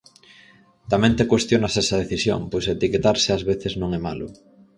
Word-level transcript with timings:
Tamén 0.91 1.13
te 1.17 1.29
cuestionas 1.31 1.73
esa 1.83 1.99
decisión, 2.03 2.41
pois 2.51 2.65
etiquetarse 2.75 3.29
ás 3.35 3.43
veces 3.49 3.73
non 3.81 3.89
é 3.97 3.99
malo. 4.07 4.27